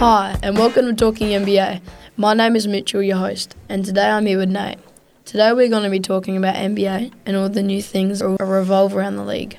Hi, 0.00 0.38
and 0.42 0.56
welcome 0.56 0.86
to 0.86 0.94
Talking 0.94 1.28
NBA. 1.28 1.82
My 2.16 2.32
name 2.32 2.56
is 2.56 2.66
Mitchell, 2.66 3.02
your 3.02 3.18
host, 3.18 3.54
and 3.68 3.84
today 3.84 4.08
I'm 4.08 4.24
here 4.24 4.38
with 4.38 4.48
Nate. 4.48 4.78
Today 5.26 5.52
we're 5.52 5.68
going 5.68 5.82
to 5.82 5.90
be 5.90 6.00
talking 6.00 6.38
about 6.38 6.54
NBA 6.54 7.12
and 7.26 7.36
all 7.36 7.50
the 7.50 7.62
new 7.62 7.82
things 7.82 8.20
that 8.20 8.28
revolve 8.30 8.96
around 8.96 9.16
the 9.16 9.26
league. 9.26 9.58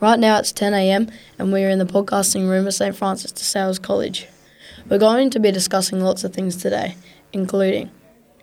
Right 0.00 0.18
now 0.18 0.40
it's 0.40 0.50
10 0.50 0.74
a.m. 0.74 1.12
and 1.38 1.52
we 1.52 1.62
are 1.62 1.68
in 1.68 1.78
the 1.78 1.84
podcasting 1.84 2.48
room 2.48 2.66
at 2.66 2.74
St. 2.74 2.96
Francis 2.96 3.30
de 3.30 3.44
Sales 3.44 3.78
College. 3.78 4.26
We're 4.88 4.98
going 4.98 5.30
to 5.30 5.38
be 5.38 5.52
discussing 5.52 6.00
lots 6.00 6.24
of 6.24 6.34
things 6.34 6.56
today, 6.56 6.96
including 7.32 7.88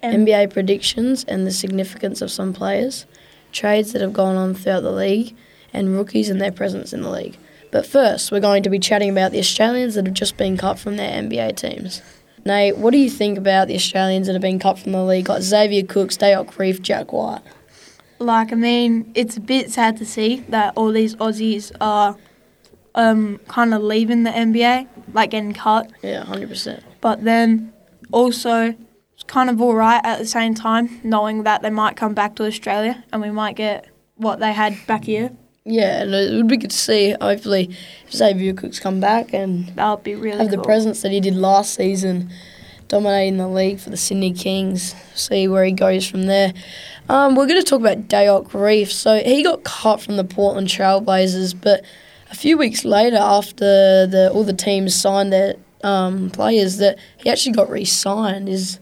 NBA 0.01 0.54
predictions 0.54 1.25
and 1.25 1.45
the 1.45 1.51
significance 1.51 2.21
of 2.21 2.31
some 2.31 2.53
players, 2.53 3.05
trades 3.52 3.91
that 3.91 4.02
have 4.02 4.13
gone 4.13 4.38
on 4.38 4.53
throughout 4.53 4.83
the 4.83 4.91
league, 4.91 5.36
and 5.73 5.97
rookies 5.97 6.30
and 6.30 6.39
their 6.39 6.53
presence 6.53 6.94
in 6.94 7.02
the 7.02 7.11
league. 7.11 7.38
But 7.72 7.86
first, 7.86 8.32
we're 8.32 8.40
going 8.40 8.64
to 8.64 8.70
be 8.70 8.80
chatting 8.80 9.09
about 9.09 9.32
the 9.32 9.40
Australians 9.40 9.96
that 9.96 10.05
have 10.05 10.16
just 10.16 10.38
been 10.38 10.58
cut 10.58 10.80
from 10.80 10.98
their 10.98 11.22
NBA 11.22 11.55
teams. 11.55 12.02
Nate, 12.45 12.78
what 12.78 12.92
do 12.92 12.98
you 12.98 13.09
think 13.09 13.38
about 13.38 13.68
the 13.68 13.76
Australians 13.76 14.28
that 14.28 14.34
have 14.34 14.42
been 14.42 14.59
cut 14.59 14.80
from 14.80 14.92
the 14.92 15.04
league, 15.04 15.30
like 15.30 15.42
Xavier 15.42 15.84
Cooks, 15.84 16.18
Duop 16.18 16.58
Reath, 16.58 16.82
Jack 16.82 17.14
White? 17.14 17.42
Like, 18.18 18.52
I 18.52 18.55
mean, 18.55 19.12
it's 19.14 19.38
a 19.38 19.42
bit 19.42 19.72
sad 19.72 19.98
to 19.98 20.05
see 20.05 20.42
that 20.50 20.73
all 20.76 20.92
these 20.92 21.16
Aussies 21.18 21.72
are 21.80 22.18
um, 22.95 23.40
kind 23.48 23.73
of 23.73 23.81
leaving 23.81 24.23
the 24.23 24.31
NBA, 24.31 24.88
like 25.14 25.31
getting 25.31 25.54
cut. 25.54 25.92
Yeah, 26.02 26.23
100%. 26.23 26.81
But 27.02 27.23
then 27.23 27.72
also, 28.12 28.76
it's 29.14 29.23
kind 29.28 29.50
of 29.50 29.62
all 29.62 29.76
right 29.76 30.02
at 30.04 30.20
the 30.20 30.26
same 30.26 30.54
time, 30.54 31.00
knowing 31.04 31.44
that 31.44 31.62
they 31.62 31.70
might 31.70 31.95
come 31.95 32.14
back 32.14 32.36
to 32.38 32.45
Australia 32.45 33.04
and 33.12 33.22
we 33.22 33.31
might 33.31 33.56
get 33.56 33.88
what 34.16 34.40
they 34.40 34.54
had 34.54 34.76
back 34.88 35.06
here. 35.06 35.31
Yeah, 35.72 36.02
and 36.02 36.14
it 36.16 36.36
would 36.36 36.48
be 36.48 36.58
good 36.58 36.72
to 36.72 36.75
see, 36.78 37.16
hopefully, 37.22 37.75
Xavier 38.12 38.53
Cooks 38.53 38.80
come 38.80 39.00
back 39.00 39.34
and 39.34 39.67
That 39.76 39.89
would 39.92 40.03
be 40.03 40.16
really 40.16 40.39
have 40.39 40.50
cool. 40.50 40.58
the 40.58 40.64
presence 40.64 41.03
that 41.03 41.11
he 41.11 41.20
did 41.20 41.36
last 41.36 41.76
season, 41.76 42.31
dominating 42.88 43.38
the 43.38 43.48
league 43.48 43.80
for 43.80 43.92
the 43.92 43.98
Sydney 43.98 44.34
Kings. 44.34 44.95
See 45.14 45.48
where 45.48 45.64
he 45.64 45.72
goes 45.72 46.08
from 46.08 46.26
there. 46.26 46.53
Um, 47.08 47.36
we're 47.36 47.45
going 47.45 47.61
to 47.61 47.70
talk 47.70 47.81
about 47.81 48.08
Duop 48.08 48.50
Reath. 48.50 48.89
So 48.92 49.22
he 49.23 49.44
got 49.44 49.64
cut 49.64 50.02
from 50.02 50.17
the 50.17 50.23
Portland 50.23 50.70
Trailblazers, 50.70 51.53
but 51.59 51.83
a 52.31 52.36
few 52.36 52.58
weeks 52.58 52.83
later, 52.83 53.17
after 53.17 54.08
the 54.08 54.31
all 54.33 54.44
the 54.44 54.54
teams 54.54 54.95
signed 54.95 55.31
their 55.31 55.56
um, 55.83 56.31
players, 56.31 56.78
that 56.78 56.98
he 57.17 57.30
actually 57.30 57.54
got 57.54 57.70
re-signed. 57.70 58.50
Is 58.50 58.80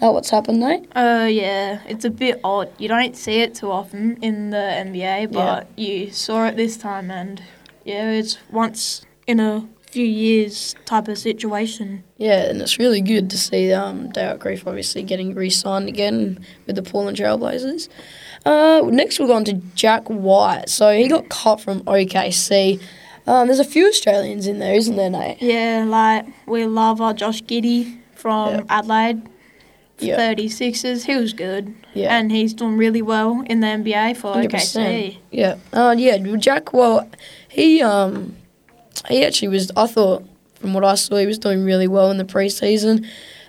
that 0.00 0.12
what's 0.12 0.30
happened, 0.30 0.60
Nate? 0.60 0.88
Uh, 0.96 1.28
yeah, 1.30 1.80
it's 1.86 2.04
a 2.04 2.10
bit 2.10 2.40
odd. 2.42 2.70
You 2.78 2.88
don't 2.88 3.16
see 3.16 3.40
it 3.40 3.54
too 3.54 3.70
often 3.70 4.16
in 4.22 4.50
the 4.50 4.56
NBA, 4.56 5.32
but 5.32 5.68
you 5.78 6.10
saw 6.10 6.46
it 6.46 6.56
this 6.56 6.76
time, 6.76 7.10
and 7.10 7.42
yeah, 7.84 8.10
it's 8.10 8.38
once 8.50 9.02
in 9.26 9.40
a 9.40 9.66
few 9.82 10.04
years 10.06 10.74
type 10.84 11.08
of 11.08 11.18
situation. 11.18 12.04
Yeah, 12.16 12.48
and 12.48 12.60
it's 12.62 12.78
really 12.78 13.00
good 13.00 13.28
to 13.30 13.38
see 13.38 13.72
um, 13.72 14.10
Duop 14.12 14.44
Reath 14.44 14.66
obviously 14.66 15.02
getting 15.02 15.34
re-signed 15.34 15.88
again 15.88 16.44
with 16.66 16.76
the 16.76 16.82
Portland 16.82 17.16
Trailblazers. 17.16 17.88
Uh, 18.46 18.82
next, 18.86 19.18
we're 19.18 19.26
going 19.26 19.44
to 19.46 19.54
Jack 19.74 20.08
White. 20.08 20.68
So 20.68 20.96
he 20.96 21.08
got 21.08 21.28
cut 21.28 21.60
from 21.60 21.80
OKC. 21.82 22.80
Um, 23.26 23.48
there's 23.48 23.58
a 23.58 23.64
few 23.64 23.86
Australians 23.88 24.46
in 24.46 24.60
there, 24.60 24.74
isn't 24.74 24.96
there, 24.96 25.10
Nate? 25.10 25.42
Yeah, 25.42 25.84
like 25.86 26.26
we 26.46 26.64
love 26.66 27.00
our 27.00 27.12
Josh 27.12 27.42
Giddey 27.42 27.98
from 28.14 28.54
Yeah. 28.54 28.62
Adelaide. 28.70 29.22
Yeah. 30.00 30.18
36ers, 30.18 31.04
he 31.04 31.16
was 31.16 31.32
good. 31.32 31.74
Yeah. 31.94 32.16
And 32.16 32.30
he's 32.30 32.54
doing 32.54 32.76
really 32.76 33.02
well 33.02 33.42
in 33.46 33.60
the 33.60 33.66
NBA 33.66 34.16
for 34.16 34.34
100%. 34.34 34.48
OKC. 34.48 35.18
Yeah. 35.30 35.56
Uh, 35.72 35.94
yeah, 35.96 36.16
Jack, 36.36 36.72
well, 36.72 37.08
he, 37.48 37.82
um, 37.82 38.36
he 39.08 39.24
actually 39.24 39.48
was, 39.48 39.70
I 39.76 39.86
thought, 39.86 40.24
from 40.54 40.74
what 40.74 40.84
I 40.84 40.94
saw, 40.94 41.16
he 41.16 41.26
was 41.26 41.38
doing 41.38 41.64
really 41.64 41.88
well 41.88 42.10
in 42.10 42.18
the 42.18 42.24
preseason. 42.24 43.06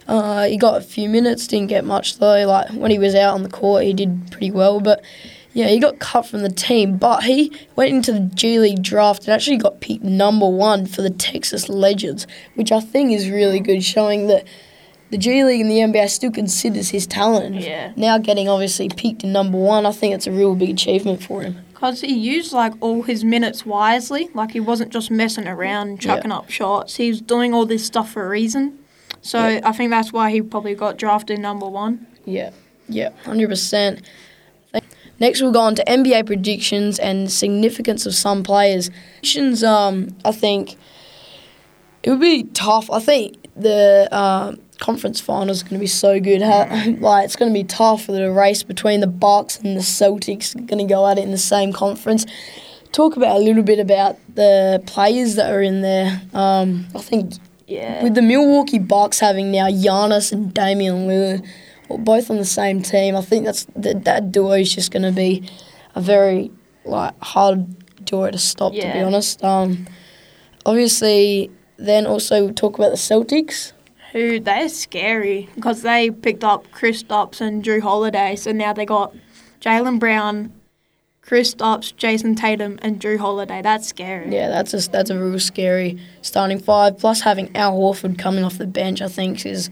Uh, 0.08 0.46
he 0.46 0.58
got 0.58 0.78
a 0.78 0.82
few 0.82 1.08
minutes, 1.10 1.48
didn't 1.48 1.68
get 1.68 1.86
much 1.86 2.18
though. 2.18 2.46
Like 2.46 2.70
when 2.72 2.92
he 2.92 3.00
was 3.00 3.16
out 3.16 3.34
on 3.34 3.44
the 3.44 3.50
court, 3.50 3.84
he 3.84 3.94
did 3.94 4.32
pretty 4.32 4.52
well. 4.52 4.80
But 4.80 5.04
yeah, 5.54 5.68
he 5.68 5.80
got 5.80 6.00
cut 6.00 6.26
from 6.26 6.42
the 6.42 6.50
team. 6.50 6.98
But 6.98 7.24
he 7.24 7.52
went 7.76 7.92
into 7.92 8.14
the 8.14 8.20
G 8.20 8.60
League 8.60 8.82
draft 8.82 9.24
and 9.24 9.30
actually 9.30 9.58
got 9.58 9.82
picked 9.82 10.04
number 10.04 10.48
one 10.48 10.86
for 10.86 11.02
the 11.02 11.10
Texas 11.10 11.70
Legends, 11.70 12.28
which 12.56 12.72
I 12.72 12.80
think 12.80 13.12
is 13.12 13.30
really 13.30 13.60
good, 13.60 13.84
showing 13.84 14.28
that 14.28 14.46
the 15.12 15.18
G 15.18 15.44
League 15.44 15.62
and 15.62 15.70
the 15.70 15.78
NBA 15.78 16.10
still 16.10 16.32
considers 16.32 16.90
his 16.90 17.06
talent. 17.06 17.56
Yeah. 17.56 17.94
Now 17.96 18.18
getting 18.18 18.50
obviously 18.50 18.90
picked 18.90 19.24
in 19.24 19.32
number 19.32 19.58
one, 19.58 19.86
I 19.86 19.92
think 19.92 20.16
it's 20.16 20.26
a 20.26 20.32
real 20.32 20.56
big 20.56 20.70
achievement 20.72 21.22
for 21.24 21.42
him. 21.42 21.58
Because 21.74 22.02
he 22.02 22.14
used 22.14 22.54
like 22.54 22.74
all 22.80 23.04
his 23.04 23.24
minutes 23.24 23.66
wisely. 23.66 24.30
Like 24.34 24.52
he 24.52 24.60
wasn't 24.60 24.92
just 24.92 25.12
messing 25.12 25.48
around 25.48 26.00
chucking 26.00 26.32
up 26.32 26.50
shots. 26.50 26.96
He 26.96 27.10
was 27.10 27.22
doing 27.22 27.54
all 27.54 27.66
this 27.66 27.86
stuff 27.86 28.12
for 28.12 28.26
a 28.26 28.30
reason. 28.30 28.80
So 29.22 29.48
Yeah. 29.48 29.62
I 29.64 29.72
think 29.72 29.90
that's 29.92 30.14
why 30.14 30.32
he 30.32 30.42
probably 30.42 30.76
got 30.76 30.98
drafted 30.98 31.40
number 31.40 31.68
one. 31.68 32.08
Yeah, 32.26 32.52
yeah, 32.88 33.10
hundred 33.26 33.50
percent. 33.50 34.02
Next, 35.20 35.40
we'll 35.40 35.52
go 35.52 35.60
on 35.60 35.76
to 35.76 35.84
NBA 35.86 36.26
predictions 36.26 36.98
and 36.98 37.32
significance 37.32 38.08
of 38.08 38.16
some 38.16 38.42
players. 38.44 38.90
Predictions, 38.90 39.64
um, 39.64 40.16
I 40.26 40.32
think 40.32 40.78
it 42.02 42.10
would 42.10 42.20
be 42.20 42.44
tough. 42.46 42.90
I 42.90 43.00
think 43.00 43.38
the 43.56 44.08
uh, 44.12 44.56
conference 44.82 45.22
finals 45.22 45.58
is 45.58 45.64
going 45.64 45.76
to 45.76 45.80
be 45.80 45.88
so 45.88 46.20
good. 46.20 46.42
How, 46.42 46.66
like 47.00 47.24
it's 47.24 47.38
going 47.38 47.54
to 47.54 47.58
be 47.58 47.64
tough 47.64 48.04
for 48.06 48.12
the 48.12 48.30
race 48.30 48.64
between 48.64 49.00
the 49.00 49.08
Bucks 49.08 49.58
and 49.60 49.78
the 49.78 49.82
Celtics. 49.82 50.54
Going 50.68 50.86
to 50.86 50.94
go 50.94 51.08
at 51.08 51.18
it 51.18 51.24
in 51.24 51.32
the 51.32 51.38
same 51.38 51.72
conference. 51.72 52.26
Talk 52.92 53.16
about 53.16 53.38
a 53.38 53.40
little 53.40 53.64
bit 53.64 53.80
about 53.80 54.18
the 54.36 54.84
players 54.86 55.36
that 55.36 55.50
are 55.54 55.62
in 55.62 55.82
there. 55.82 56.22
Um, 56.34 56.88
I 56.94 57.00
think 57.00 57.36
Yeah. 57.68 58.04
with 58.04 58.16
the 58.16 58.22
Milwaukee 58.22 58.80
Bucks 58.80 59.20
having 59.20 59.50
now 59.52 59.70
Giannis 59.70 60.34
and 60.34 60.54
Damian 60.54 61.08
Lillard, 61.08 61.46
both 62.00 62.30
on 62.30 62.38
the 62.38 62.46
same 62.46 62.82
team, 62.82 63.16
I 63.16 63.22
think 63.22 63.46
that's 63.46 63.66
that, 63.76 64.04
that 64.04 64.32
duo 64.34 64.54
is 64.54 64.74
just 64.76 64.92
going 64.92 65.04
to 65.04 65.12
be 65.14 65.48
a 65.96 66.02
very 66.02 66.52
like 66.84 67.14
hard 67.22 67.66
duo 68.06 68.32
to 68.32 68.38
stop. 68.38 68.74
To 68.74 68.80
be 68.94 69.04
honest, 69.04 69.44
um, 69.44 69.88
obviously, 70.66 71.52
then 71.78 72.06
also 72.06 72.52
talk 72.52 72.78
about 72.78 72.90
the 72.90 72.98
Celtics. 72.98 73.74
Who 74.12 74.40
they're 74.40 74.70
scary 74.70 75.50
because 75.56 75.84
they 75.84 76.12
picked 76.12 76.44
up 76.44 76.68
Kristaps 76.72 77.40
and 77.40 77.64
Jrue 77.64 77.82
Holiday. 77.82 78.36
So 78.36 78.52
now 78.52 78.74
they 78.74 78.86
got 78.86 79.16
Jaylen 79.62 80.00
Brown, 80.00 80.52
Chris 81.22 81.52
Stopps, 81.52 81.94
Jayson 81.94 82.36
Tatum, 82.36 82.78
and 82.82 83.00
Jrue 83.00 83.18
Holiday. 83.18 83.62
That's 83.62 83.88
scary. 83.88 84.34
Yeah, 84.34 84.50
that's 84.50 84.74
a 84.74 84.90
that's 84.90 85.10
a 85.10 85.18
real 85.18 85.40
scary 85.40 85.98
starting 86.22 86.60
five. 86.60 86.98
Plus 86.98 87.22
having 87.22 87.56
Al 87.56 87.74
Horford 87.74 88.18
coming 88.18 88.44
off 88.44 88.58
the 88.58 88.68
bench, 88.68 89.02
I 89.02 89.08
think 89.08 89.46
is 89.46 89.70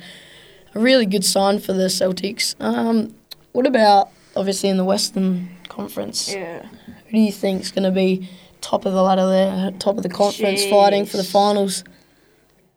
a 0.74 0.80
really 0.80 1.06
good 1.06 1.26
sign 1.26 1.60
for 1.60 1.74
the 1.74 1.88
Celtics. 1.88 2.56
Um, 2.62 3.14
what 3.52 3.66
about 3.66 4.10
obviously 4.36 4.70
in 4.70 4.78
the 4.78 4.86
Western 4.86 5.50
Conference? 5.68 6.32
Yeah. 6.32 6.66
Who 7.08 7.12
do 7.12 7.20
you 7.20 7.32
think 7.32 7.64
is 7.64 7.72
going 7.72 7.84
to 7.84 7.92
be 7.92 8.30
top 8.62 8.86
of 8.86 8.94
the 8.94 9.02
ladder 9.02 9.28
there, 9.28 9.72
top 9.80 9.98
of 9.98 10.04
the 10.04 10.10
conference, 10.10 10.64
fighting 10.66 11.06
for 11.06 11.18
the 11.18 11.24
finals? 11.24 11.84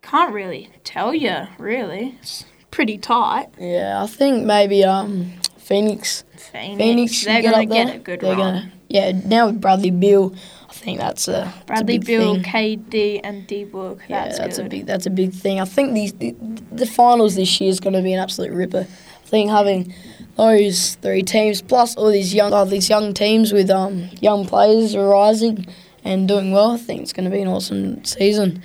Can't 0.03 0.33
really 0.33 0.69
tell 0.83 1.13
you, 1.13 1.47
really. 1.57 2.15
It's 2.21 2.45
pretty 2.71 2.97
tight. 2.99 3.47
Yeah, 3.59 4.03
I 4.03 4.07
think 4.07 4.45
maybe 4.45 4.83
um, 4.83 5.31
Phoenix. 5.57 6.23
Phoenix, 6.37 6.77
Phoenix 6.77 7.25
they're 7.25 7.41
get 7.41 7.51
gonna 7.51 7.63
up 7.63 7.69
get 7.69 7.87
there. 7.87 7.95
a 7.95 7.99
good 7.99 8.19
They're 8.19 8.35
run. 8.35 8.39
Gonna, 8.53 8.71
yeah, 8.89 9.11
now 9.25 9.47
with 9.47 9.59
Bradley 9.61 9.89
Beal, 9.91 10.35
I 10.69 10.73
think 10.73 10.99
that's 10.99 11.27
a 11.27 11.31
that's 11.31 11.61
a 11.61 11.65
Bradley 11.65 11.97
big 11.99 12.05
Beal, 12.05 12.35
thing. 12.35 12.43
KD, 12.43 13.21
and 13.23 13.47
D 13.47 13.63
Book. 13.63 14.01
Yeah, 14.07 14.25
That's, 14.25 14.37
that's, 14.37 14.57
good. 14.57 14.65
a 14.65 14.69
big 14.69 14.85
that's 14.85 15.05
a 15.05 15.09
big 15.09 15.33
thing. 15.33 15.59
I 15.59 15.65
think 15.65 15.93
these 15.93 16.13
the, 16.13 16.35
the 16.71 16.85
finals 16.85 17.35
this 17.35 17.59
year 17.59 17.69
is 17.71 17.79
going 17.79 17.93
to 17.93 18.01
be 18.01 18.13
an 18.13 18.19
absolute 18.19 18.51
ripper. 18.51 18.85
I 18.85 19.25
think 19.27 19.49
having 19.49 19.93
those 20.35 20.95
three 20.95 21.23
teams 21.23 21.61
plus 21.61 21.95
all 21.95 22.11
these 22.11 22.33
young 22.35 22.53
all 22.53 22.65
these 22.65 22.89
young 22.89 23.13
teams 23.13 23.51
with 23.53 23.69
um 23.71 24.09
young 24.19 24.45
players 24.45 24.95
rising 24.95 25.65
and 26.03 26.27
doing 26.27 26.51
well, 26.51 26.71
I 26.71 26.77
think 26.77 27.01
it's 27.01 27.13
going 27.13 27.25
to 27.25 27.31
be 27.31 27.41
an 27.41 27.47
awesome 27.47 28.03
season. 28.03 28.61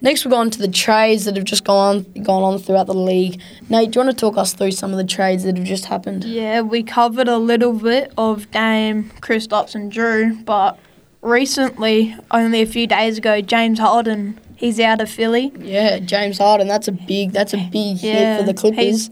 Next, 0.00 0.24
we're 0.24 0.30
going 0.30 0.50
to 0.50 0.58
the 0.58 0.68
trades 0.68 1.24
that 1.24 1.34
have 1.36 1.44
just 1.44 1.64
gone 1.64 2.04
on, 2.16 2.22
gone 2.22 2.42
on 2.42 2.58
throughout 2.58 2.86
the 2.86 2.94
league. 2.94 3.40
Nate, 3.68 3.90
do 3.90 3.98
you 4.00 4.06
want 4.06 4.16
to 4.16 4.20
talk 4.20 4.36
us 4.38 4.52
through 4.52 4.70
some 4.72 4.92
of 4.92 4.96
the 4.96 5.04
trades 5.04 5.42
that 5.44 5.56
have 5.56 5.66
just 5.66 5.86
happened? 5.86 6.24
Yeah, 6.24 6.60
we 6.60 6.82
covered 6.84 7.26
a 7.26 7.36
little 7.38 7.72
bit 7.72 8.12
of 8.16 8.48
Dame, 8.52 9.10
Kristaps, 9.20 9.74
and 9.74 9.90
Jrue, 9.92 10.44
but 10.44 10.78
recently, 11.20 12.14
only 12.30 12.62
a 12.62 12.66
few 12.66 12.86
days 12.86 13.18
ago, 13.18 13.40
James 13.40 13.78
Harden, 13.80 14.38
he's 14.56 14.78
out 14.78 15.00
of 15.00 15.10
Philly. 15.10 15.52
Yeah, 15.58 15.98
James 15.98 16.38
Harden. 16.38 16.68
That's 16.68 16.86
a 16.88 16.92
big 16.92 17.32
that's 17.32 17.52
a 17.52 17.68
big 17.72 17.98
hit 17.98 18.38
for 18.38 18.44
the 18.46 18.54
Clippers. 18.54 18.78
he's- 19.08 19.10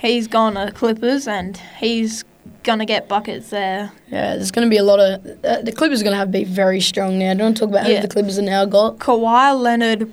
He's 0.00 0.28
gone 0.28 0.54
to 0.54 0.70
Clippers, 0.70 1.26
and 1.26 1.56
he's 1.80 2.24
gonna 2.62 2.86
get 2.86 3.08
buckets 3.08 3.50
there. 3.50 3.90
Yeah, 4.12 4.36
there's 4.36 4.52
going 4.52 4.64
to 4.64 4.70
be 4.70 4.76
a 4.76 4.84
lot 4.84 5.00
of 5.00 5.26
uh, 5.44 5.60
the 5.62 5.72
Clippers 5.72 6.00
are 6.00 6.04
going 6.04 6.12
to 6.14 6.18
have 6.18 6.28
to 6.28 6.32
be 6.38 6.44
very 6.44 6.80
strong 6.80 7.18
now. 7.18 7.32
Do 7.34 7.38
you 7.38 7.44
want 7.46 7.56
to 7.56 7.60
talk 7.62 7.70
about 7.70 7.88
Yeah. 7.88 7.96
who 7.96 8.02
the 8.02 8.08
Clippers 8.08 8.38
are 8.38 8.42
now 8.42 8.64
got? 8.64 8.98
Kawhi 8.98 9.60
Leonard, 9.60 10.08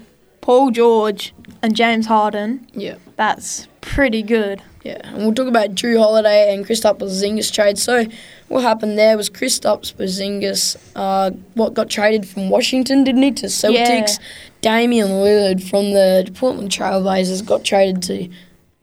Paul 0.46 0.70
George, 0.70 1.34
and 1.64 1.76
James 1.76 2.06
Harden. 2.06 2.68
Yeah. 2.72 2.98
That's 3.16 3.68
pretty 3.82 4.22
good. 4.22 4.62
Yeah, 4.84 5.02
and 5.04 5.18
we'll 5.18 5.34
talk 5.34 5.48
about 5.48 5.72
Jrue 5.74 5.98
Holiday 5.98 6.54
and 6.54 6.64
Kristaps 6.64 7.00
Porzingis 7.00 7.52
trade. 7.52 7.80
So, 7.80 8.06
what 8.48 8.62
happened 8.62 8.96
there 8.96 9.18
was 9.18 9.28
Kristaps 9.28 9.92
Porzingis, 9.96 10.78
uh, 10.96 11.32
what 11.56 11.74
got 11.74 11.90
traded 11.90 12.28
from 12.28 12.52
Washington, 12.52 13.04
didn't 13.04 13.24
he, 13.24 13.32
to 13.32 13.48
Celtics? 13.48 13.72
Yeah. 13.74 14.26
Damian 14.62 15.08
Lillard 15.08 15.68
from 15.68 15.94
the 15.94 16.32
Portland 16.36 16.70
Trailblazers 16.70 17.44
got 17.44 17.64
traded 17.64 18.04
to 18.04 18.30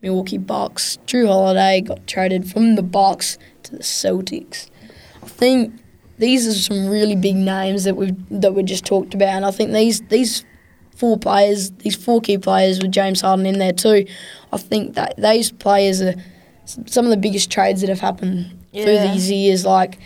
Milwaukee 0.01 0.37
Bucks. 0.37 0.97
Jrue 1.07 1.27
Holiday 1.27 1.79
got 1.79 2.05
traded 2.07 2.45
from 2.45 2.75
the 2.75 2.83
Bucks 2.83 3.37
to 3.63 3.71
the 3.71 3.83
Celtics. 3.83 4.69
I 5.23 5.27
think 5.27 5.73
these 6.17 6.45
are 6.45 6.53
some 6.53 6.89
really 6.89 7.15
big 7.15 7.37
names 7.37 7.85
that 7.85 7.95
we 7.95 8.13
that 8.31 8.53
we 8.53 8.63
just 8.63 8.85
talked 8.85 9.13
about, 9.13 9.29
and 9.29 9.45
I 9.45 9.51
think 9.51 9.71
these 9.71 10.01
these 10.09 10.43
four 10.95 11.17
players, 11.17 11.71
these 11.71 11.95
four 11.95 12.21
key 12.21 12.37
players 12.37 12.81
with 12.81 12.91
James 12.91 13.21
Harden 13.21 13.45
in 13.45 13.59
there 13.59 13.71
too, 13.73 14.05
I 14.51 14.57
think 14.57 14.95
that 14.95 15.15
these 15.17 15.51
players 15.51 16.01
are 16.01 16.15
some 16.65 17.05
of 17.05 17.11
the 17.11 17.17
biggest 17.17 17.51
trades 17.51 17.81
that 17.81 17.89
have 17.89 17.99
happened 17.99 18.51
through 18.71 18.99
these 18.99 19.29
years. 19.29 19.65
Like 19.65 19.99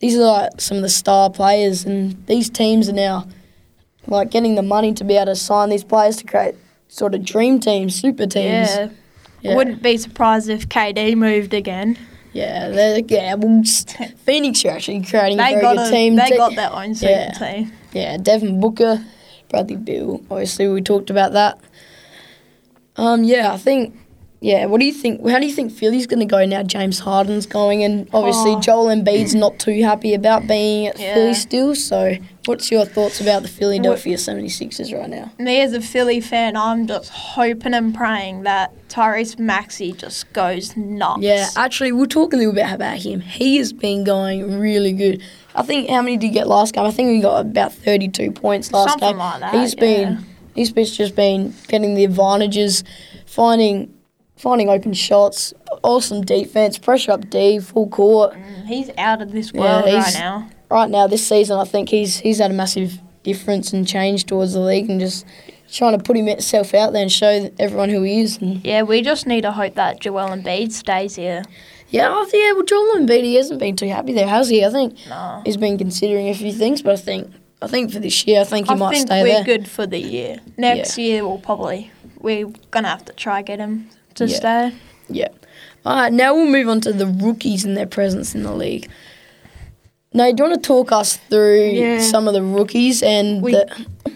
these 0.00 0.16
are 0.16 0.22
like 0.22 0.60
some 0.60 0.76
of 0.76 0.82
the 0.82 0.88
star 0.88 1.30
players, 1.30 1.84
and 1.84 2.26
these 2.26 2.50
teams 2.50 2.88
are 2.88 2.92
now 2.94 3.26
like 4.06 4.30
getting 4.30 4.54
the 4.54 4.62
money 4.62 4.92
to 4.94 5.04
be 5.04 5.14
able 5.16 5.26
to 5.26 5.36
sign 5.36 5.68
these 5.70 5.84
players 5.84 6.16
to 6.16 6.24
create 6.24 6.54
sort 6.88 7.14
of 7.14 7.24
dream 7.24 7.60
teams, 7.60 7.94
super 7.94 8.26
teams. 8.26 8.68
Yeah. 8.68 8.88
Yeah. 9.40 9.54
Wouldn't 9.54 9.82
be 9.82 9.96
surprised 9.96 10.48
if 10.48 10.68
KD 10.68 11.14
moved 11.14 11.54
again. 11.54 11.96
Yeah, 12.32 12.70
they're, 12.70 12.98
yeah. 13.06 13.34
Well, 13.34 13.62
Phoenix 14.24 14.64
are 14.64 14.70
actually 14.70 15.02
creating 15.02 15.38
a 15.38 15.42
They 15.42 15.50
very 15.50 15.60
got 15.62 15.76
good 15.76 15.86
a, 15.86 15.90
team. 15.90 16.16
They 16.16 16.30
got 16.30 16.56
their 16.56 16.72
own 16.72 16.94
super 16.94 17.12
Yeah. 17.12 17.32
team. 17.32 17.72
Yeah, 17.92 18.16
Devin 18.16 18.60
Booker, 18.60 19.04
Bradley 19.48 19.76
Beal. 19.76 20.22
Obviously, 20.30 20.68
we 20.68 20.82
talked 20.82 21.10
about 21.10 21.32
that. 21.32 21.58
Um, 22.96 23.24
yeah, 23.24 23.52
I 23.52 23.56
think. 23.56 23.94
Yeah, 24.40 24.66
what 24.66 24.78
do 24.78 24.86
you 24.86 24.92
think? 24.92 25.26
How 25.28 25.40
do 25.40 25.46
you 25.46 25.52
think 25.52 25.72
Philly's 25.72 26.06
going 26.06 26.20
to 26.20 26.24
go 26.26 26.44
now? 26.46 26.62
James 26.62 27.00
Harden's 27.00 27.44
going, 27.44 27.82
and 27.82 28.08
obviously 28.12 28.52
Oh. 28.52 28.60
Joel 28.60 28.86
Embiid's 28.86 29.34
not 29.34 29.58
too 29.58 29.82
happy 29.82 30.14
about 30.14 30.46
being 30.46 30.86
at 30.86 30.96
Yeah. 30.98 31.14
Philly 31.14 31.34
still. 31.34 31.74
So, 31.74 32.14
what's 32.46 32.70
your 32.70 32.84
thoughts 32.84 33.20
about 33.20 33.42
the 33.42 33.48
Philadelphia 33.48 34.16
76ers 34.16 34.96
right 34.96 35.10
now? 35.10 35.32
Me 35.40 35.60
as 35.60 35.72
a 35.72 35.80
Philly 35.80 36.20
fan, 36.20 36.56
I'm 36.56 36.86
just 36.86 37.10
hoping 37.10 37.74
and 37.74 37.92
praying 37.92 38.44
that 38.44 38.72
Tyrese 38.88 39.40
Maxey 39.40 39.90
just 39.90 40.32
goes 40.32 40.76
nuts. 40.76 41.20
Yeah, 41.22 41.48
actually, 41.56 41.90
we'll 41.90 42.06
talk 42.06 42.32
a 42.32 42.36
little 42.36 42.52
bit 42.54 42.70
about 42.70 42.98
him. 42.98 43.20
He 43.20 43.56
has 43.56 43.72
been 43.72 44.04
going 44.04 44.60
really 44.60 44.92
good. 44.92 45.20
I 45.56 45.62
think 45.62 45.90
how 45.90 46.00
many 46.02 46.16
did 46.16 46.26
he 46.28 46.32
get 46.32 46.46
last 46.46 46.74
game? 46.74 46.84
I 46.84 46.92
think 46.92 47.10
he 47.10 47.20
got 47.20 47.40
about 47.40 47.72
thirty-two 47.72 48.30
points 48.30 48.70
last 48.72 48.90
Something 48.90 49.08
game. 49.10 49.18
like 49.18 49.40
that, 49.40 49.54
He's 49.54 49.74
yeah. 49.74 49.80
been 49.80 50.26
he's 50.54 50.70
just 50.96 51.16
been 51.16 51.54
getting 51.66 51.96
the 51.96 52.04
advantages, 52.04 52.84
finding 53.26 53.92
finding 54.38 54.68
open 54.68 54.92
shots, 54.94 55.52
awesome 55.82 56.22
defense, 56.22 56.78
pressure 56.78 57.12
up 57.12 57.28
D, 57.28 57.58
full 57.58 57.88
court. 57.88 58.34
Mm, 58.34 58.66
He's 58.66 58.90
out 58.96 59.20
of 59.22 59.32
this 59.32 59.52
Yeah, 59.52 59.60
world 59.60 59.84
right 59.86 60.14
now. 60.14 60.48
Right 60.70 60.90
now, 60.90 61.06
this 61.06 61.26
season, 61.26 61.58
I 61.58 61.64
think 61.64 61.88
he's 61.88 62.18
he's 62.18 62.38
had 62.38 62.50
a 62.50 62.54
massive 62.54 62.98
difference 63.22 63.72
and 63.72 63.86
change 63.86 64.26
towards 64.26 64.52
the 64.52 64.60
league 64.60 64.88
and 64.88 65.00
just 65.00 65.26
trying 65.70 65.96
to 65.96 66.02
put 66.02 66.16
himself 66.16 66.72
out 66.72 66.92
there 66.92 67.02
and 67.02 67.12
show 67.12 67.50
everyone 67.58 67.88
who 67.90 68.02
he 68.02 68.20
is. 68.20 68.38
And 68.38 68.64
Yeah, 68.64 68.82
we 68.82 69.02
just 69.02 69.26
need 69.26 69.42
to 69.42 69.52
hope 69.52 69.74
that 69.74 70.00
Joel 70.00 70.28
Embiid 70.28 70.72
stays 70.72 71.16
here. 71.16 71.42
yeah, 71.90 72.08
I 72.10 72.26
yeah. 72.32 72.52
Well, 72.52 72.62
Joel 72.64 72.96
Embiid 72.96 73.22
he 73.24 73.34
hasn't 73.34 73.60
been 73.60 73.76
too 73.76 73.88
happy 73.88 74.12
there, 74.12 74.26
has 74.28 74.48
he? 74.48 74.64
I 74.64 74.70
think 74.70 74.96
No. 75.08 75.42
he's 75.44 75.56
been 75.56 75.76
considering 75.78 76.28
a 76.28 76.34
few 76.34 76.52
things, 76.52 76.80
but 76.82 76.92
I 76.92 76.96
think 76.96 77.30
I 77.60 77.66
think 77.66 77.90
for 77.92 77.98
this 77.98 78.26
year, 78.26 78.42
I 78.42 78.44
think 78.44 78.68
he 78.68 78.72
I 78.74 78.76
might 78.76 78.94
think 78.94 79.08
stay 79.08 79.22
we're 79.22 79.42
good 79.44 79.68
for 79.68 79.84
the 79.86 79.98
year. 79.98 80.38
Next 80.56 80.96
year, 80.96 81.26
we'll 81.26 81.38
probably 81.38 81.90
we're 82.20 82.46
gonna 82.70 82.88
have 82.88 83.04
to 83.06 83.12
try 83.14 83.42
get 83.42 83.58
him 83.58 83.88
to 84.18 84.26
Yeah. 84.26 84.36
stay. 84.36 84.72
Yeah. 85.08 85.28
All 85.86 85.96
right, 85.96 86.12
now 86.12 86.34
we'll 86.34 86.46
move 86.46 86.68
on 86.68 86.80
to 86.82 86.92
the 86.92 87.06
rookies 87.06 87.64
and 87.64 87.76
their 87.76 87.86
presence 87.86 88.34
in 88.34 88.42
the 88.42 88.52
league. 88.54 88.88
Now, 90.12 90.30
do 90.30 90.42
you 90.42 90.48
want 90.50 90.62
to 90.62 90.66
talk 90.66 90.90
us 90.92 91.18
through 91.28 91.70
Yeah. 91.70 92.00
some 92.00 92.26
of 92.28 92.34
the 92.34 92.42
rookies 92.42 93.02
and 93.02 93.42
We- 93.42 93.52
the, 93.52 93.66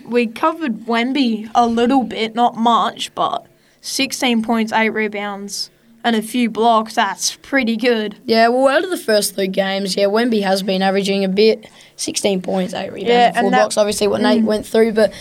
We 0.08 0.26
covered 0.26 0.84
Wemby 0.86 1.50
a 1.54 1.66
little 1.66 2.02
bit, 2.02 2.34
not 2.34 2.56
much, 2.56 3.14
but 3.14 3.46
16 3.80 4.42
points, 4.42 4.72
eight 4.72 4.90
rebounds, 4.90 5.70
and 6.04 6.14
a 6.16 6.20
few 6.22 6.50
blocks. 6.50 6.94
That's 6.96 7.36
pretty 7.40 7.76
good. 7.76 8.16
yeah? 8.26 8.48
Well, 8.48 8.68
out 8.68 8.84
of 8.84 8.90
the 8.90 8.96
first 8.98 9.34
three 9.34 9.46
games, 9.48 9.96
yeah, 9.96 10.06
Wemby 10.06 10.42
has 10.42 10.62
been 10.62 10.82
averaging 10.82 11.24
a 11.24 11.28
bit, 11.28 11.66
sixteen 11.96 12.42
points, 12.42 12.74
eight 12.74 12.92
rebounds, 12.92 13.08
Yeah, 13.08 13.26
and 13.28 13.36
four 13.44 13.50
that- 13.52 13.56
blocks. 13.60 13.76
Obviously, 13.78 14.08
what 14.08 14.20
Nate 14.20 14.42
Mm. 14.42 14.46
went 14.46 14.66
through, 14.66 14.92
but 14.92 15.12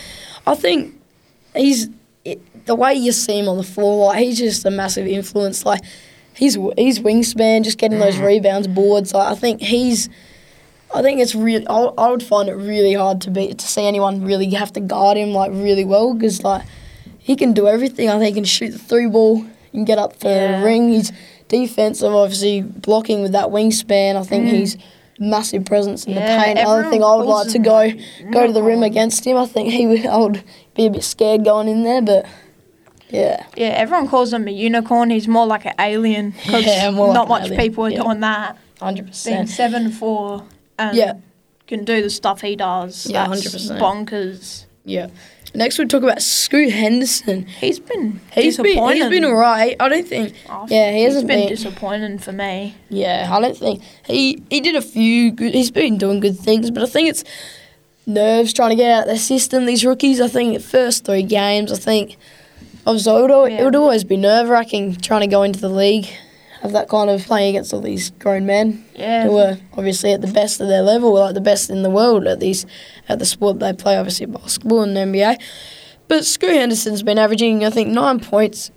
I 0.48 0.56
think 0.56 0.94
he's 1.56 1.88
it, 2.26 2.66
the 2.66 2.76
way 2.76 2.94
you 2.94 3.12
see 3.12 3.40
him 3.40 3.48
on 3.50 3.58
the 3.58 3.64
floor. 3.64 4.08
Like 4.08 4.20
he's 4.24 4.38
just 4.38 4.66
a 4.66 4.72
massive 4.72 5.08
influence. 5.08 5.66
Like 5.66 5.82
he's 6.36 6.56
he's 6.78 7.00
wingspan, 7.00 7.64
just 7.64 7.78
getting 7.78 8.00
those 8.00 8.16
Mm. 8.16 8.26
rebounds, 8.28 8.68
boards. 8.68 9.14
Like 9.14 9.32
I 9.32 9.36
think 9.36 9.62
he's. 9.62 10.10
I 10.94 11.02
think 11.02 11.22
it's 11.22 11.34
really. 11.36 11.66
I, 11.68 11.78
I 11.98 12.10
would 12.12 12.22
find 12.24 12.50
it 12.50 12.54
really 12.56 12.94
hard 12.94 13.22
to 13.22 13.32
be 13.32 13.54
to 13.54 13.68
see 13.68 13.86
anyone 13.88 14.24
really 14.26 14.50
have 14.52 14.74
to 14.74 14.82
guard 14.82 15.18
him 15.18 15.30
like 15.32 15.52
really 15.52 15.86
well 15.86 16.14
because 16.14 16.44
like 16.44 16.64
he 17.18 17.36
can 17.36 17.54
do 17.54 17.68
everything. 17.68 18.10
I 18.10 18.14
think 18.20 18.26
he 18.28 18.34
can 18.34 18.44
shoot 18.46 18.72
the 18.72 18.78
three 18.80 19.08
ball, 19.08 19.42
he 19.42 19.78
can 19.78 19.86
get 19.86 19.98
up 19.98 20.18
the 20.20 20.30
Yeah. 20.30 20.64
ring. 20.64 20.90
He's 20.90 21.12
defensive, 21.48 22.14
obviously 22.14 22.62
blocking 22.62 23.22
with 23.22 23.32
that 23.32 23.48
wingspan. 23.48 24.16
I 24.16 24.24
think 24.24 24.46
Mm. 24.46 24.52
he's 24.52 24.78
massive 25.22 25.64
presence 25.66 26.06
in 26.06 26.14
Yeah, 26.14 26.36
the 26.38 26.44
paint. 26.44 26.58
Everyone 26.60 26.90
thing 26.92 27.04
I 27.04 27.16
would 27.16 27.26
like 27.28 27.48
to 27.50 27.58
him 27.58 27.64
go 27.64 27.92
go 28.32 28.48
to 28.48 28.52
the 28.54 28.64
rim 28.64 28.84
against 28.84 29.26
him. 29.26 29.38
I 29.38 29.46
think 29.46 29.72
he 29.72 29.86
would. 29.88 30.06
I 30.06 30.18
would 30.18 30.44
be 30.76 30.88
a 30.88 30.90
bit 30.90 31.04
scared 31.04 31.46
going 31.46 31.68
in 31.70 31.84
there, 31.84 32.02
but 32.02 32.26
yeah, 33.10 33.46
Yeah, 33.56 33.68
everyone 33.68 34.08
calls 34.08 34.34
him 34.34 34.48
a 34.48 34.52
unicorn. 34.52 35.10
He's 35.12 35.28
more 35.28 35.46
like 35.46 35.66
an 35.66 35.74
alien 35.80 36.32
because 36.32 36.66
Yeah, 36.66 36.90
like 36.90 37.14
not 37.14 37.28
much 37.28 37.44
alien, 37.44 37.60
people 37.60 37.86
are 37.86 37.90
yeah. 37.92 38.02
doing 38.04 38.20
that. 38.22 38.58
hundred 38.82 38.96
Being 39.04 39.08
percent. 39.10 39.50
seven 39.50 39.92
four 39.92 40.44
and 40.80 40.98
Yeah. 40.98 41.14
can 41.68 41.84
do 41.86 42.02
the 42.02 42.10
stuff 42.10 42.42
he 42.42 42.56
does. 42.56 43.06
Yeah, 43.06 43.28
That's 43.28 43.46
100%. 43.54 43.80
bonkers. 43.80 44.66
Yeah. 44.86 45.08
Next, 45.53 45.77
we'll 45.77 45.88
talk 45.89 46.03
about 46.03 46.21
Scoot 46.21 46.71
Henderson. 46.71 47.45
He's 47.45 47.80
been 47.80 48.21
he's 48.33 48.57
been 48.57 48.88
he's 48.94 49.09
been 49.09 49.25
alright. 49.25 49.75
I 49.80 49.89
don't 49.89 50.07
think. 50.07 50.33
Oh, 50.50 50.65
Yeah, 50.69 50.92
he 50.94 51.03
hasn't 51.03 51.27
been 51.27 51.39
been- 51.42 51.50
disappointing 51.50 52.19
for 52.19 52.31
me. 52.31 52.75
Yeah, 52.89 53.27
I 53.30 53.39
don't 53.42 53.57
think 53.57 53.83
he 54.06 54.42
he 54.50 54.62
did 54.62 54.75
a 54.75 54.81
few 54.81 55.31
good. 55.31 55.53
He's 55.53 55.69
been 55.71 55.98
doing 55.98 56.21
good 56.21 56.38
things, 56.39 56.71
but 56.71 56.83
I 56.83 56.86
think 56.86 57.09
it's 57.09 57.25
nerves 58.07 58.53
trying 58.53 58.69
to 58.69 58.75
get 58.77 58.92
out 58.92 59.01
of 59.01 59.07
their 59.07 59.18
system. 59.18 59.65
These 59.65 59.86
rookies, 59.86 60.21
I 60.21 60.27
think, 60.30 60.53
the 60.53 60.59
first 60.63 61.03
three 61.06 61.24
games, 61.24 61.71
I 61.71 61.75
think, 61.77 62.18
obviously 62.88 63.13
it 63.13 63.21
would, 63.21 63.31
al- 63.31 63.45
it 63.45 63.63
would 63.63 63.75
always 63.75 64.03
be 64.06 64.15
nerve 64.18 64.48
wracking 64.50 64.95
trying 64.95 65.21
to 65.21 65.27
go 65.27 65.44
into 65.44 65.59
the 65.59 65.69
league, 65.69 66.07
have 66.62 66.72
that 66.74 66.88
kind 66.90 67.10
of 67.10 67.25
playing 67.25 67.50
against 67.56 67.74
all 67.74 67.81
these 67.81 68.12
grown 68.12 68.46
men 68.46 68.86
Yeah, 68.96 69.24
who 69.25 69.38
are 69.38 69.58
obviously 69.74 70.13
at 70.13 70.22
the 70.22 70.27
best 70.32 70.62
of 70.62 70.68
their 70.68 70.82
level, 70.84 71.13
like 71.13 71.34
the 71.34 71.41
best 71.41 71.70
in 71.70 71.82
the 71.84 71.89
world 71.89 72.27
at 72.27 72.39
these 72.39 72.65
at 73.10 73.20
the 73.20 73.25
sport 73.25 73.60
they 73.60 73.74
play, 73.74 73.98
obviously 73.98 74.27
basketball 74.27 74.82
and 74.82 74.96
the 74.96 75.01
NBA. 75.01 75.41
But 76.08 76.25
Scoot 76.25 76.51
Henderson's 76.51 77.03
been 77.03 77.18
averaging, 77.18 77.63
I 77.65 77.70
think, 77.70 77.89
nine 77.89 78.20
points, 78.20 78.70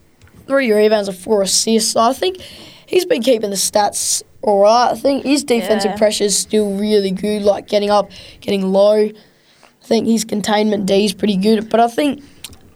three 0.46 0.70
rebounds, 0.72 1.08
and 1.08 1.16
four 1.16 1.42
assists. 1.42 1.92
So 1.92 2.00
I 2.00 2.12
think 2.12 2.40
he's 2.86 3.04
been 3.04 3.22
keeping 3.22 3.50
the 3.50 3.56
stats 3.56 4.22
all 4.40 4.62
right. 4.62 4.90
I 4.92 4.94
think 4.94 5.24
his 5.24 5.42
defensive 5.44 5.92
Yeah. 5.92 5.96
pressure 5.98 6.24
is 6.24 6.38
still 6.38 6.70
really 6.76 7.10
good, 7.10 7.42
like 7.42 7.66
getting 7.66 7.90
up, 7.90 8.10
getting 8.40 8.62
low. 8.72 8.94
I 9.10 9.86
think 9.86 10.06
his 10.06 10.24
containment 10.24 10.86
D 10.86 11.04
is 11.04 11.12
pretty 11.12 11.36
good, 11.36 11.68
but 11.68 11.80
I 11.80 11.88
think 11.88 12.22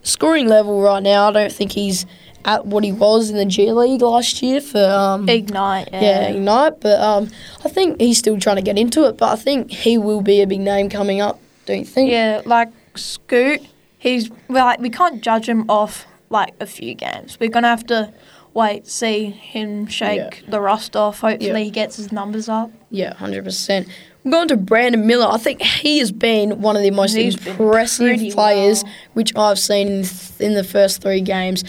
scoring 0.03 0.47
level 0.47 0.81
right 0.81 1.01
now, 1.01 1.29
I 1.29 1.31
don't 1.31 1.51
think 1.51 1.71
he's 1.71 2.05
at 2.45 2.65
what 2.65 2.83
he 2.83 2.91
was 2.91 3.29
in 3.29 3.37
the 3.37 3.45
G 3.45 3.71
League 3.71 4.01
last 4.01 4.41
year 4.41 4.61
for 4.61 4.83
um, 4.83 5.27
ignite. 5.29 5.89
Yeah, 5.91 6.01
yeah, 6.01 6.27
Ignite. 6.29 6.79
But 6.81 6.99
um, 7.01 7.29
I 7.65 7.69
think 7.69 7.99
he's 7.99 8.17
still 8.17 8.39
trying 8.39 8.55
to 8.57 8.61
get 8.61 8.77
into 8.77 9.05
it. 9.07 9.17
But 9.17 9.29
I 9.31 9.35
think 9.35 9.71
he 9.71 9.97
will 9.97 10.21
be 10.21 10.41
a 10.41 10.47
big 10.47 10.59
name 10.61 10.89
coming 10.89 11.21
up. 11.21 11.39
Don't 11.65 11.79
you 11.79 11.85
think? 11.85 12.11
Yeah, 12.11 12.41
like 12.45 12.69
Scoot, 12.95 13.61
he's 13.97 14.29
well, 14.47 14.65
like 14.65 14.79
we 14.79 14.89
can't 14.89 15.21
judge 15.21 15.47
him 15.47 15.69
off 15.69 16.05
like 16.29 16.53
a 16.59 16.65
few 16.65 16.93
games. 16.95 17.37
We're 17.39 17.49
gonna 17.49 17.67
have 17.67 17.85
to 17.87 18.13
wait, 18.53 18.87
see 18.87 19.25
him 19.25 19.85
shake 19.87 20.17
Yeah. 20.41 20.49
the 20.49 20.59
rust 20.59 20.95
off. 20.95 21.19
Hopefully, 21.19 21.49
Yeah. 21.49 21.57
he 21.59 21.69
gets 21.69 21.97
his 21.97 22.11
numbers 22.11 22.49
up. 22.49 22.71
Yeah, 22.89 23.13
hundred 23.13 23.43
percent. 23.43 23.87
We're 24.23 24.31
going 24.31 24.47
to 24.49 24.57
Brandon 24.57 25.07
Miller. 25.07 25.27
I 25.31 25.37
think 25.37 25.61
he 25.61 25.99
has 25.99 26.11
been 26.11 26.61
one 26.61 26.75
of 26.75 26.81
the 26.81 26.91
most 26.91 27.15
He's 27.15 27.35
impressive 27.47 28.19
players 28.33 28.83
well. 28.83 28.93
which 29.13 29.33
I've 29.35 29.57
seen 29.59 30.03
in 30.39 30.55
the 30.55 30.63
first 30.63 31.01
three 31.01 31.21
games. 31.21 31.63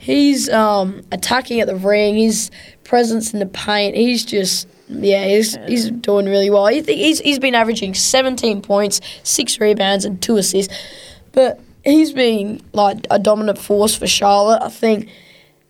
He's 0.00 0.48
um, 0.48 1.02
attacking 1.12 1.60
at 1.60 1.66
the 1.66 1.76
ring. 1.76 2.16
His 2.16 2.50
presence 2.84 3.34
in 3.34 3.38
the 3.38 3.44
paint. 3.44 3.94
He's 3.94 4.24
just 4.24 4.66
yeah. 4.88 5.26
He's 5.26 5.56
he's 5.66 5.90
doing 5.90 6.24
really 6.24 6.48
well. 6.48 6.66
Think 6.68 6.88
he's 6.88 7.20
he's 7.20 7.38
been 7.38 7.54
averaging 7.54 7.92
seventeen 7.92 8.62
points, 8.62 9.02
six 9.24 9.60
rebounds, 9.60 10.06
and 10.06 10.20
two 10.22 10.38
assists. 10.38 10.74
But 11.32 11.60
he's 11.84 12.14
been 12.14 12.62
like 12.72 13.06
a 13.10 13.18
dominant 13.18 13.58
force 13.58 13.94
for 13.94 14.06
Charlotte. 14.06 14.62
I 14.62 14.70
think 14.70 15.10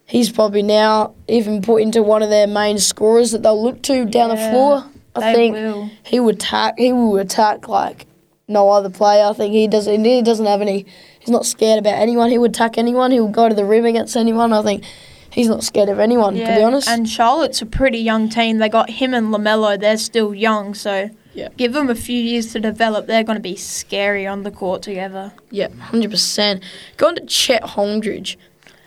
he's 0.07 0.31
probably 0.31 0.63
now 0.63 1.13
even 1.27 1.61
put 1.61 1.83
into 1.83 2.01
one 2.01 2.23
of 2.23 2.31
their 2.31 2.47
main 2.47 2.79
scorers 2.79 3.33
that 3.33 3.43
they'll 3.43 3.61
look 3.61 3.83
to 3.83 4.05
down 4.05 4.31
the 4.31 4.37
floor. 4.37 4.85
I 5.17 5.35
think 5.35 5.57
will. 5.57 5.91
he 6.05 6.21
would 6.21 6.37
attack. 6.37 6.75
He 6.79 6.93
will 6.93 7.17
attack 7.17 7.67
like 7.67 8.07
no 8.47 8.71
other 8.71 8.91
player. 8.91 9.25
I 9.25 9.33
think 9.33 9.55
he 9.55 9.67
doesn't. 9.67 10.05
He 10.05 10.23
doesn't 10.23 10.47
have 10.47 10.61
any. 10.61 10.87
He's 11.21 11.29
not 11.31 11.47
scared 11.47 11.79
about 11.79 11.95
anyone. 11.99 12.31
He 12.31 12.39
would 12.39 12.51
attack 12.51 12.77
anyone. 12.77 13.13
He 13.13 13.21
will 13.21 13.29
go 13.29 13.49
to 13.49 13.55
the 13.55 13.65
rim 13.65 13.85
against 13.85 14.17
anyone. 14.17 14.53
I 14.53 14.63
think 14.63 14.85
he's 15.31 15.49
not 15.49 15.63
scared 15.63 15.89
of 15.89 15.99
anyone, 16.01 16.35
to 16.35 16.45
be 16.57 16.63
honest. 16.63 16.89
And 16.89 17.09
Charlotte's 17.09 17.63
a 17.63 17.67
pretty 17.67 17.99
young 17.99 18.29
team. 18.29 18.59
They 18.59 18.69
got 18.69 18.91
him 18.91 19.15
and 19.15 19.29
Lamelo. 19.33 19.79
They're 19.79 19.97
still 19.99 20.35
young, 20.35 20.75
so 20.75 21.11
Yeah. 21.35 21.49
give 21.57 21.73
them 21.75 21.89
a 21.89 21.95
few 21.95 22.19
years 22.21 22.53
to 22.55 22.59
develop. 22.61 23.07
They're 23.07 23.23
going 23.23 23.37
to 23.37 23.43
be 23.43 23.55
scary 23.57 24.27
on 24.27 24.43
the 24.43 24.51
court 24.51 24.83
together. 24.83 25.33
yeah, 25.51 25.69
hundred 25.79 26.11
percent. 26.11 26.63
Going 26.97 27.15
to 27.17 27.25
Chet 27.27 27.63
Holdridge. 27.63 28.37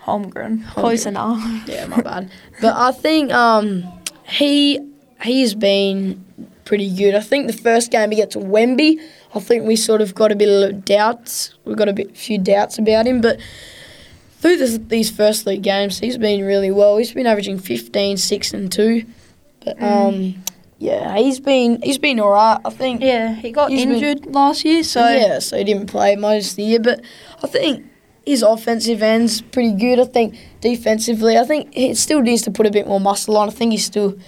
Holmgren, 0.04 0.66
close 0.70 1.06
enough. 1.06 1.40
Yeah, 1.66 1.86
my 1.86 2.02
bad. 2.02 2.30
But 2.60 2.74
I 2.76 2.92
think 2.92 3.32
um, 3.32 3.84
he 4.28 4.78
he's 5.22 5.54
been 5.54 6.22
pretty 6.66 6.94
good. 6.94 7.14
I 7.14 7.20
think 7.20 7.46
the 7.46 7.54
first 7.56 7.90
game 7.90 8.10
he 8.10 8.20
against 8.20 8.36
Wemby, 8.36 8.98
I 9.34 9.40
think 9.40 9.66
we 9.66 9.76
sort 9.76 10.00
of 10.00 10.14
got 10.14 10.30
a 10.32 10.36
bit 10.36 10.48
of 10.48 10.84
doubts. 10.84 11.54
We 11.64 11.74
got 11.74 11.88
a 11.88 11.92
bit 11.92 12.16
few 12.16 12.38
doubts 12.38 12.78
about 12.78 13.06
him, 13.06 13.20
but 13.20 13.40
through 14.38 14.56
this, 14.58 14.78
these 14.88 15.10
first 15.10 15.46
league 15.46 15.62
games, 15.62 15.98
he's 15.98 16.18
been 16.18 16.44
really 16.44 16.70
well. 16.70 16.98
He's 16.98 17.12
been 17.12 17.26
averaging 17.26 17.58
15, 17.58 18.16
6 18.16 18.54
and 18.54 18.70
2. 18.70 19.04
But 19.64 19.82
um, 19.82 20.42
yeah, 20.78 21.16
he's 21.16 21.40
been 21.40 21.80
he's 21.82 21.96
been 21.98 22.20
alright. 22.20 22.60
I 22.64 22.70
think 22.70 23.00
Yeah, 23.00 23.34
he 23.34 23.50
got 23.50 23.70
He's 23.70 23.84
been- 23.86 23.94
injured 23.94 24.26
last 24.26 24.64
year, 24.64 24.82
so 24.84 25.00
yeah, 25.08 25.38
so 25.38 25.56
he 25.56 25.64
didn't 25.64 25.86
play 25.86 26.14
most 26.16 26.50
of 26.50 26.56
the 26.56 26.64
year. 26.64 26.80
But 26.80 27.00
I 27.42 27.46
think 27.46 27.86
his 28.26 28.42
offensive 28.42 29.02
end's 29.02 29.40
pretty 29.40 29.72
good. 29.72 29.98
I 29.98 30.04
think 30.04 30.36
defensively, 30.60 31.38
I 31.38 31.44
think 31.44 31.72
he 31.74 31.94
still 31.94 32.20
needs 32.20 32.42
to 32.42 32.50
put 32.50 32.66
a 32.66 32.70
bit 32.70 32.86
more 32.86 33.00
muscle 33.00 33.36
on. 33.38 33.48
I 33.48 33.52
think 33.52 33.72
he's 33.72 33.86
still 33.86 34.18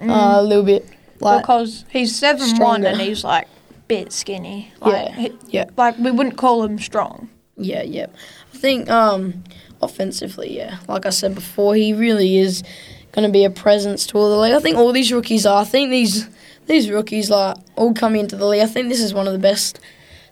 uh, 0.00 0.36
a 0.38 0.42
little 0.42 0.64
bit 0.64 0.88
like 1.20 1.42
because 1.42 1.84
he's 1.90 2.16
seven 2.16 2.56
one 2.58 2.86
and 2.86 2.98
he's 3.00 3.22
like 3.24 3.46
bit 3.88 4.12
skinny. 4.12 4.72
Like, 4.80 5.12
Yeah, 5.16 5.28
yeah. 5.48 5.64
Like 5.76 5.98
we 5.98 6.10
wouldn't 6.10 6.36
call 6.36 6.62
him 6.62 6.78
strong. 6.78 7.28
yeah, 7.56 7.82
yeah. 7.82 8.06
I 8.54 8.56
think 8.56 8.88
um, 8.90 9.42
offensively, 9.82 10.56
yeah, 10.56 10.78
like 10.88 11.06
I 11.06 11.10
said 11.10 11.34
before, 11.34 11.74
he 11.74 11.92
really 11.92 12.38
is 12.38 12.62
going 13.12 13.26
to 13.26 13.32
be 13.32 13.44
a 13.44 13.50
presence 13.50 14.06
to 14.08 14.18
all 14.18 14.30
the 14.30 14.36
league. 14.36 14.54
I 14.54 14.60
think 14.60 14.76
all 14.76 14.92
these 14.92 15.12
rookies 15.12 15.46
are. 15.46 15.62
I 15.62 15.64
think 15.64 15.90
these 15.90 16.28
these 16.66 16.90
rookies 16.90 17.30
like 17.30 17.56
all 17.76 17.94
coming 17.94 18.20
into 18.20 18.36
the 18.36 18.46
league. 18.46 18.62
I 18.62 18.66
think 18.66 18.88
this 18.88 19.00
is 19.00 19.14
one 19.14 19.26
of 19.26 19.32
the 19.32 19.38
best 19.38 19.80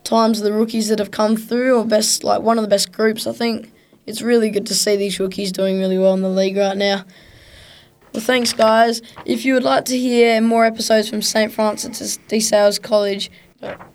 times 0.04 0.38
of 0.38 0.44
the 0.44 0.52
rookies 0.52 0.88
that 0.88 0.98
have 0.98 1.10
come 1.10 1.36
through, 1.36 1.78
or 1.78 1.84
best 1.84 2.22
like 2.24 2.42
one 2.42 2.58
of 2.58 2.62
the 2.62 2.68
best 2.68 2.92
groups. 2.92 3.26
I 3.26 3.32
think 3.32 3.72
it's 4.06 4.22
really 4.22 4.50
good 4.50 4.66
to 4.66 4.74
see 4.74 4.96
these 4.96 5.18
rookies 5.18 5.50
doing 5.50 5.78
really 5.78 5.98
well 5.98 6.14
in 6.14 6.22
the 6.22 6.28
league 6.28 6.56
right 6.56 6.76
now. 6.76 7.04
Well, 8.12 8.22
thanks, 8.24 8.52
guys. 8.52 9.02
If 9.24 9.44
you 9.44 9.54
would 9.54 9.62
like 9.64 9.84
to 9.86 9.98
hear 9.98 10.40
more 10.40 10.64
episodes 10.64 11.08
from 11.08 11.22
St. 11.22 11.52
Francis 11.52 12.18
de 12.28 12.40
Sales 12.40 12.78
College, 12.78 13.30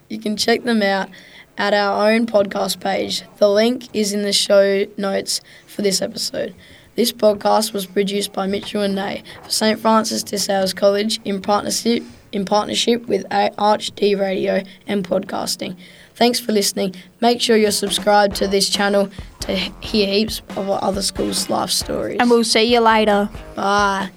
you 0.09 0.19
can 0.19 0.35
check 0.37 0.63
them 0.63 0.81
out 0.81 1.09
at 1.57 1.73
our 1.73 2.11
own 2.11 2.25
podcast 2.25 2.79
page. 2.79 3.23
The 3.37 3.49
link 3.49 3.93
is 3.93 4.13
in 4.13 4.23
the 4.23 4.33
show 4.33 4.85
notes 4.97 5.41
for 5.67 5.81
this 5.81 6.01
episode. 6.01 6.55
This 6.95 7.11
podcast 7.11 7.71
was 7.71 7.85
produced 7.85 8.33
by 8.33 8.47
Mitchell 8.47 8.81
and 8.81 8.95
Nay 8.95 9.23
for 9.43 9.49
St. 9.49 9.79
Francis 9.79 10.23
de 10.23 10.37
Sales 10.37 10.73
College 10.73 11.21
in 11.23 11.41
partnership 11.41 12.03
in 12.31 12.45
partnership 12.45 13.07
with 13.07 13.27
ArchD 13.29 14.19
Radio 14.19 14.63
and 14.87 15.05
Podcasting. 15.05 15.75
Thanks 16.15 16.39
for 16.39 16.51
listening. 16.51 16.95
Make 17.19 17.41
sure 17.41 17.57
you're 17.57 17.71
subscribed 17.71 18.35
to 18.37 18.47
this 18.47 18.69
channel 18.69 19.09
to 19.41 19.55
hear 19.81 20.07
heaps 20.07 20.41
of 20.55 20.69
other 20.69 21.01
schools' 21.01 21.49
life 21.49 21.71
stories. 21.71 22.17
And 22.19 22.29
we'll 22.29 22.43
see 22.43 22.71
you 22.71 22.79
later. 22.79 23.29
Bye. 23.55 24.11